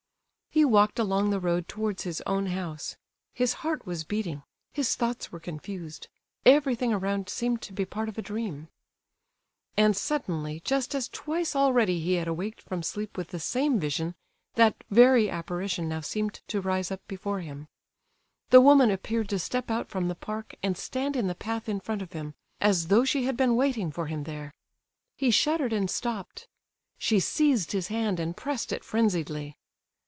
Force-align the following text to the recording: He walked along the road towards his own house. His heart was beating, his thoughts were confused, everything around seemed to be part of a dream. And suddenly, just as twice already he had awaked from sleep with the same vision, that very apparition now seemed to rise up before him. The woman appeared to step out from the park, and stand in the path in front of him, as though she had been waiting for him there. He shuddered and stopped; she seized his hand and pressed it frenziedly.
He 0.53 0.65
walked 0.65 0.99
along 0.99 1.29
the 1.29 1.39
road 1.39 1.69
towards 1.69 2.03
his 2.03 2.21
own 2.27 2.47
house. 2.47 2.97
His 3.33 3.53
heart 3.63 3.85
was 3.85 4.03
beating, 4.03 4.43
his 4.73 4.95
thoughts 4.95 5.31
were 5.31 5.39
confused, 5.39 6.09
everything 6.45 6.91
around 6.91 7.29
seemed 7.29 7.61
to 7.61 7.71
be 7.71 7.85
part 7.85 8.09
of 8.09 8.17
a 8.17 8.21
dream. 8.21 8.67
And 9.77 9.95
suddenly, 9.95 10.59
just 10.65 10.93
as 10.93 11.07
twice 11.07 11.55
already 11.55 12.01
he 12.01 12.15
had 12.15 12.27
awaked 12.27 12.63
from 12.63 12.83
sleep 12.83 13.15
with 13.15 13.29
the 13.29 13.39
same 13.39 13.79
vision, 13.79 14.13
that 14.55 14.75
very 14.89 15.29
apparition 15.29 15.87
now 15.87 16.01
seemed 16.01 16.41
to 16.49 16.59
rise 16.59 16.91
up 16.91 16.99
before 17.07 17.39
him. 17.39 17.69
The 18.49 18.59
woman 18.59 18.91
appeared 18.91 19.29
to 19.29 19.39
step 19.39 19.71
out 19.71 19.87
from 19.87 20.09
the 20.09 20.15
park, 20.15 20.55
and 20.61 20.77
stand 20.77 21.15
in 21.15 21.27
the 21.27 21.33
path 21.33 21.69
in 21.69 21.79
front 21.79 22.01
of 22.01 22.11
him, 22.11 22.33
as 22.59 22.87
though 22.89 23.05
she 23.05 23.23
had 23.23 23.37
been 23.37 23.55
waiting 23.55 23.89
for 23.89 24.07
him 24.07 24.25
there. 24.25 24.53
He 25.15 25.31
shuddered 25.31 25.71
and 25.71 25.89
stopped; 25.89 26.49
she 26.97 27.21
seized 27.21 27.71
his 27.71 27.87
hand 27.87 28.19
and 28.19 28.35
pressed 28.35 28.73
it 28.73 28.83
frenziedly. 28.83 29.55